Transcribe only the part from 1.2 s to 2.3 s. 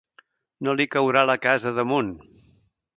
la casa damunt!